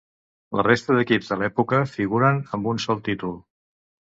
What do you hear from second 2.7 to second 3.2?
un sol